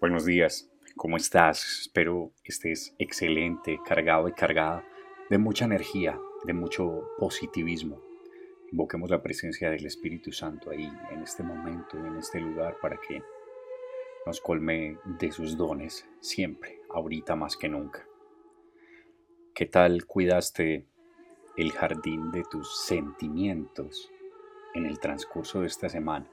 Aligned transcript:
Buenos 0.00 0.24
días, 0.24 0.72
¿cómo 0.96 1.18
estás? 1.18 1.82
Espero 1.82 2.32
estés 2.42 2.94
excelente, 2.98 3.78
cargado 3.84 4.28
y 4.28 4.32
cargada 4.32 4.82
de 5.28 5.36
mucha 5.36 5.66
energía, 5.66 6.18
de 6.44 6.54
mucho 6.54 7.02
positivismo. 7.18 8.00
Invoquemos 8.72 9.10
la 9.10 9.22
presencia 9.22 9.68
del 9.68 9.84
Espíritu 9.84 10.32
Santo 10.32 10.70
ahí, 10.70 10.90
en 11.10 11.20
este 11.20 11.42
momento, 11.42 11.98
en 11.98 12.16
este 12.16 12.40
lugar, 12.40 12.78
para 12.80 12.96
que 12.96 13.22
nos 14.24 14.40
colme 14.40 14.96
de 15.18 15.30
sus 15.32 15.58
dones 15.58 16.08
siempre, 16.20 16.80
ahorita 16.88 17.36
más 17.36 17.58
que 17.58 17.68
nunca. 17.68 18.08
¿Qué 19.54 19.66
tal 19.66 20.06
cuidaste 20.06 20.86
el 21.58 21.72
jardín 21.72 22.32
de 22.32 22.42
tus 22.50 22.86
sentimientos 22.86 24.10
en 24.74 24.86
el 24.86 24.98
transcurso 24.98 25.60
de 25.60 25.66
esta 25.66 25.90
semana? 25.90 26.26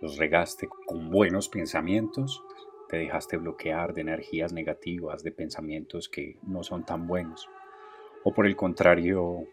Los 0.00 0.16
regaste 0.16 0.68
con 0.86 1.10
buenos 1.10 1.48
pensamientos, 1.48 2.42
te 2.88 2.98
dejaste 2.98 3.36
bloquear 3.36 3.94
de 3.94 4.02
energías 4.02 4.52
negativas, 4.52 5.22
de 5.22 5.32
pensamientos 5.32 6.08
que 6.08 6.38
no 6.42 6.62
son 6.62 6.84
tan 6.84 7.06
buenos. 7.06 7.48
O 8.24 8.32
por 8.32 8.46
el 8.46 8.56
contrario, 8.56 9.46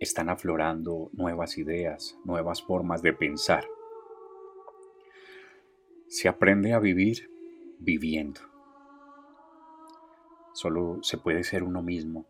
están 0.00 0.28
aflorando 0.28 1.10
nuevas 1.12 1.58
ideas, 1.58 2.18
nuevas 2.24 2.62
formas 2.62 3.02
de 3.02 3.12
pensar. 3.12 3.64
Se 6.08 6.28
aprende 6.28 6.72
a 6.72 6.78
vivir 6.78 7.30
viviendo. 7.78 8.40
Solo 10.52 10.98
se 11.02 11.18
puede 11.18 11.44
ser 11.44 11.62
uno 11.62 11.82
mismo 11.82 12.26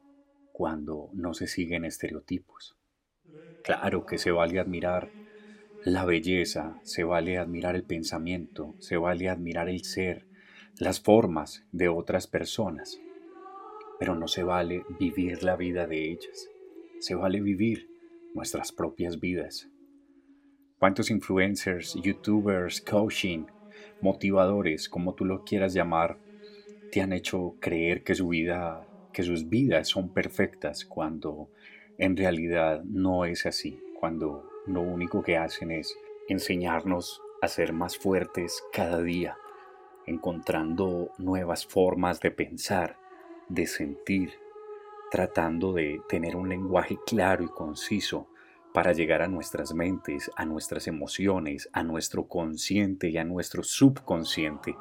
cuando 0.52 1.10
no 1.12 1.34
se 1.34 1.46
siguen 1.46 1.84
estereotipos. 1.84 2.76
Claro 3.62 4.06
que 4.06 4.18
se 4.18 4.30
vale 4.30 4.58
admirar 4.58 5.10
la 5.84 6.04
belleza, 6.04 6.80
se 6.82 7.04
vale 7.04 7.38
admirar 7.38 7.76
el 7.76 7.84
pensamiento, 7.84 8.74
se 8.80 8.96
vale 8.96 9.28
admirar 9.28 9.68
el 9.68 9.84
ser, 9.84 10.26
las 10.78 11.00
formas 11.00 11.64
de 11.70 11.88
otras 11.88 12.26
personas, 12.26 13.00
pero 13.98 14.14
no 14.14 14.26
se 14.26 14.42
vale 14.42 14.84
vivir 14.98 15.42
la 15.44 15.56
vida 15.56 15.86
de 15.86 16.10
ellas, 16.10 16.48
se 16.98 17.14
vale 17.14 17.40
vivir 17.40 17.88
nuestras 18.34 18.72
propias 18.72 19.20
vidas. 19.20 19.68
¿Cuántos 20.78 21.10
influencers, 21.10 21.94
youtubers, 21.94 22.80
coaching, 22.80 23.46
motivadores, 24.00 24.88
como 24.88 25.14
tú 25.14 25.24
lo 25.24 25.44
quieras 25.44 25.74
llamar, 25.74 26.18
te 26.90 27.00
han 27.00 27.12
hecho 27.12 27.54
creer 27.60 28.02
que 28.02 28.14
su 28.14 28.28
vida, 28.28 28.86
que 29.12 29.22
sus 29.22 29.48
vidas 29.48 29.88
son 29.88 30.12
perfectas 30.12 30.84
cuando 30.84 31.50
en 31.98 32.16
realidad 32.16 32.82
no 32.84 33.24
es 33.24 33.46
así, 33.46 33.80
cuando 33.98 34.48
lo 34.68 34.82
único 34.82 35.22
que 35.22 35.36
hacen 35.36 35.70
es 35.70 35.96
enseñarnos 36.28 37.22
a 37.40 37.48
ser 37.48 37.72
más 37.72 37.96
fuertes 37.96 38.62
cada 38.72 39.00
día, 39.00 39.36
encontrando 40.06 41.10
nuevas 41.18 41.66
formas 41.66 42.20
de 42.20 42.30
pensar, 42.30 42.98
de 43.48 43.66
sentir, 43.66 44.32
tratando 45.10 45.72
de 45.72 46.00
tener 46.08 46.36
un 46.36 46.48
lenguaje 46.48 46.98
claro 47.06 47.44
y 47.44 47.48
conciso 47.48 48.28
para 48.74 48.92
llegar 48.92 49.22
a 49.22 49.28
nuestras 49.28 49.72
mentes, 49.72 50.30
a 50.36 50.44
nuestras 50.44 50.86
emociones, 50.86 51.68
a 51.72 51.82
nuestro 51.82 52.28
consciente 52.28 53.08
y 53.08 53.16
a 53.16 53.24
nuestro 53.24 53.62
subconsciente, 53.62 54.76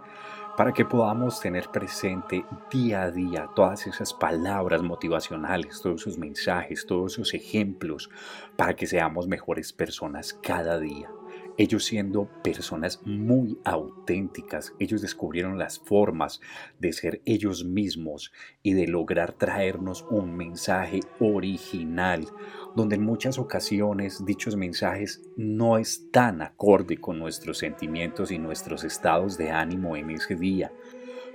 para 0.58 0.74
que 0.74 0.84
podamos 0.84 1.40
tener 1.40 1.70
presente 1.70 2.44
día 2.72 3.04
a 3.04 3.12
día 3.12 3.48
todas 3.56 3.86
esas 3.86 4.12
palabras 4.12 4.82
motivacionales, 4.82 5.80
todos 5.82 6.02
esos 6.02 6.18
mensajes, 6.18 6.88
todos 6.88 7.14
esos 7.14 7.36
ejemplos, 7.36 8.10
para 8.56 8.76
que 8.76 8.88
seamos 8.88 9.28
mejores 9.28 9.72
personas 9.72 10.34
cada 10.34 10.80
día. 10.80 11.12
Ellos 11.58 11.86
siendo 11.86 12.30
personas 12.44 13.02
muy 13.04 13.58
auténticas, 13.64 14.74
ellos 14.78 15.02
descubrieron 15.02 15.58
las 15.58 15.80
formas 15.80 16.40
de 16.80 16.94
ser 16.94 17.22
ellos 17.26 17.66
mismos 17.66 18.32
y 18.62 18.74
de 18.74 18.88
lograr 18.88 19.34
traernos 19.34 20.06
un 20.12 20.38
mensaje 20.38 21.00
original, 21.20 22.28
donde 22.76 22.98
en 22.98 23.04
muchas 23.04 23.40
ocasiones 23.40 24.24
dichos 24.24 24.56
mensajes 24.56 25.24
no 25.36 25.80
están 25.80 26.44
acorde 26.44 26.98
con 26.98 27.18
nuestros 27.18 27.58
sentimientos 27.58 28.30
y 28.30 28.38
nuestros 28.38 28.84
estados 28.84 29.36
de 29.36 29.50
ánimo 29.50 29.96
en 29.96 30.12
ese 30.12 30.36
día. 30.36 30.72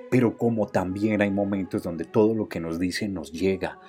Pero 0.08 0.36
como 0.36 0.68
también 0.68 1.20
hay 1.20 1.32
momentos 1.32 1.82
donde 1.82 2.04
todo 2.04 2.32
lo 2.32 2.48
que 2.48 2.60
nos 2.60 2.78
dicen 2.78 3.12
nos 3.12 3.32
llega 3.32 3.80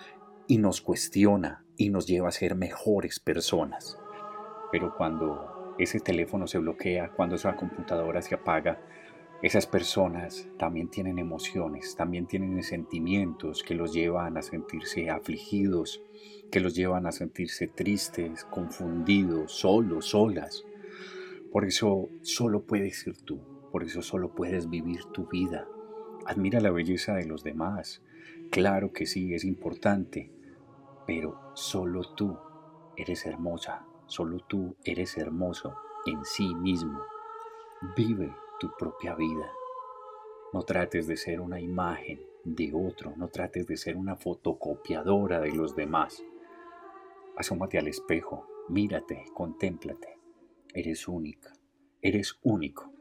y 0.47 0.57
nos 0.57 0.81
cuestiona 0.81 1.63
y 1.77 1.89
nos 1.89 2.07
lleva 2.07 2.29
a 2.29 2.31
ser 2.31 2.55
mejores 2.55 3.19
personas. 3.19 4.00
Pero 4.71 4.95
cuando 4.95 5.53
ese 5.78 6.00
teléfono 6.00 6.47
se 6.47 6.59
bloquea, 6.59 7.09
cuando 7.09 7.35
esa 7.35 7.56
computadora 7.56 8.22
se 8.22 8.35
apaga, 8.35 8.79
esas 9.41 9.67
personas 9.67 10.47
también 10.57 10.88
tienen 10.88 11.19
emociones, 11.19 11.95
también 11.97 12.28
tienen 12.28 12.63
sentimientos 12.63 13.61
que 13.61 13.75
los 13.75 13.94
llevan 13.94 14.38
a 14.38 14.41
sentirse 14.41 15.09
afligidos, 15.09 16.01
que 16.50 16.62
los 16.62 16.75
llevan 16.75 17.07
a 17.07 17.12
sentirse 17.12 17.67
tristes, 17.67 18.45
confundidos, 18.45 19.51
solos, 19.51 20.06
solas. 20.06 20.63
Por 21.51 21.66
eso 21.66 22.07
solo 22.22 22.62
puedes 22.62 23.01
ser 23.01 23.17
tú, 23.17 23.41
por 23.69 23.83
eso 23.83 24.01
solo 24.01 24.33
puedes 24.33 24.69
vivir 24.69 25.03
tu 25.12 25.28
vida. 25.28 25.67
Admira 26.25 26.62
la 26.62 26.72
belleza 26.72 27.16
de 27.16 27.25
los 27.25 27.44
demás. 27.44 28.01
Claro 28.50 28.94
que 28.94 29.06
sí, 29.06 29.33
es 29.33 29.44
importante, 29.44 30.31
pero 31.06 31.38
solo 31.53 32.13
tú 32.16 32.38
eres 32.95 33.25
hermosa, 33.25 33.85
Solo 34.08 34.40
tú 34.40 34.75
eres 34.84 35.18
hermoso 35.18 35.75
en 36.06 36.24
sí 36.25 36.53
mismo. 36.56 37.00
Vive 37.96 38.36
tu 38.59 38.72
propia 38.78 39.16
vida. 39.16 39.52
No 40.53 40.64
trates 40.64 41.08
de 41.08 41.18
ser 41.18 41.41
una 41.41 41.59
imagen 41.59 42.22
de 42.44 42.72
otro, 42.74 43.13
no 43.16 43.30
trates 43.30 43.66
de 43.68 43.78
ser 43.78 43.96
una 43.96 44.16
fotocopiadora 44.16 45.40
de 45.40 45.52
los 45.52 45.75
demás. 45.75 46.24
Asómate 47.36 47.80
al 47.80 47.88
espejo, 47.88 48.47
mírate, 48.69 49.25
contémplate. 49.34 50.19
Eres 50.74 51.08
única, 51.08 51.53
eres 52.02 52.40
único. 52.44 52.92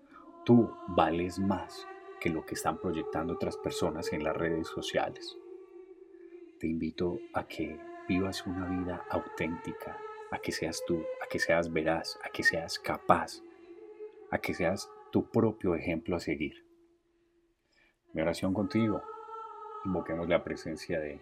Tú 0.45 0.71
vales 0.89 1.39
más 1.39 1.87
que 2.21 2.31
lo 2.31 2.45
que 2.47 2.55
están 2.55 2.79
proyectando 2.79 3.35
otras 3.35 3.57
personas 3.57 4.12
en 4.12 4.25
las 4.25 4.37
redes 4.37 4.69
sociales. 4.69 5.37
Te 6.59 6.69
invito 6.69 7.19
a 7.35 7.47
que 7.47 7.79
vivas 8.09 8.47
una 8.47 8.69
vida 8.69 9.05
auténtica, 9.11 9.99
a 10.32 10.38
que 10.38 10.50
seas 10.50 10.82
tú, 10.87 11.04
a 11.22 11.26
que 11.28 11.38
seas 11.38 11.70
veraz, 11.70 12.19
a 12.25 12.31
que 12.31 12.43
seas 12.43 12.78
capaz, 12.78 13.43
a 14.31 14.38
que 14.38 14.54
seas 14.54 14.91
tu 15.10 15.31
propio 15.31 15.75
ejemplo 15.75 16.16
a 16.16 16.20
seguir. 16.20 16.65
Mi 18.15 18.22
oración 18.22 18.54
contigo, 18.54 19.03
invoquemos 19.84 20.26
la 20.28 20.43
presencia 20.43 20.98
de 20.98 21.20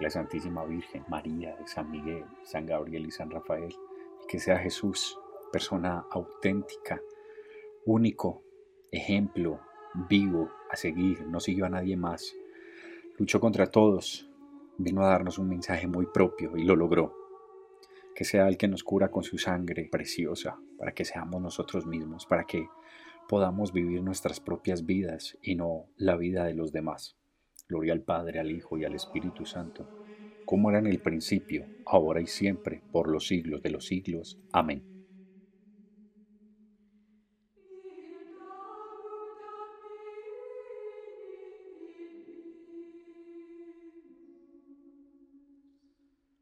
la 0.00 0.10
Santísima 0.10 0.64
Virgen, 0.64 1.04
María, 1.08 1.54
de 1.56 1.66
San 1.68 1.92
Miguel, 1.92 2.24
San 2.42 2.66
Gabriel 2.66 3.06
y 3.06 3.12
San 3.12 3.30
Rafael, 3.30 3.72
y 4.24 4.26
que 4.26 4.40
sea 4.40 4.58
Jesús, 4.58 5.16
persona 5.52 6.04
auténtica, 6.10 7.00
único, 7.86 8.42
ejemplo, 8.90 9.60
vivo, 10.08 10.50
a 10.70 10.76
seguir, 10.76 11.24
no 11.28 11.38
siguió 11.38 11.66
a 11.66 11.70
nadie 11.70 11.96
más. 11.96 12.34
Luchó 13.16 13.38
contra 13.38 13.68
todos, 13.68 14.28
vino 14.76 15.02
a 15.02 15.10
darnos 15.10 15.38
un 15.38 15.48
mensaje 15.48 15.86
muy 15.86 16.06
propio 16.06 16.56
y 16.56 16.64
lo 16.64 16.74
logró 16.74 17.23
que 18.14 18.24
sea 18.24 18.48
el 18.48 18.56
que 18.56 18.68
nos 18.68 18.84
cura 18.84 19.10
con 19.10 19.22
su 19.22 19.38
sangre 19.38 19.88
preciosa, 19.90 20.58
para 20.78 20.92
que 20.92 21.04
seamos 21.04 21.42
nosotros 21.42 21.86
mismos, 21.86 22.26
para 22.26 22.44
que 22.44 22.66
podamos 23.28 23.72
vivir 23.72 24.02
nuestras 24.02 24.40
propias 24.40 24.86
vidas 24.86 25.36
y 25.42 25.54
no 25.56 25.86
la 25.96 26.16
vida 26.16 26.44
de 26.44 26.54
los 26.54 26.72
demás. 26.72 27.16
Gloria 27.68 27.92
al 27.92 28.02
Padre, 28.02 28.38
al 28.38 28.50
Hijo 28.50 28.78
y 28.78 28.84
al 28.84 28.94
Espíritu 28.94 29.46
Santo, 29.46 29.88
como 30.44 30.70
era 30.70 30.78
en 30.78 30.86
el 30.86 31.00
principio, 31.00 31.66
ahora 31.86 32.20
y 32.20 32.26
siempre, 32.26 32.82
por 32.92 33.08
los 33.08 33.26
siglos 33.26 33.62
de 33.62 33.70
los 33.70 33.86
siglos. 33.86 34.38
Amén. 34.52 34.93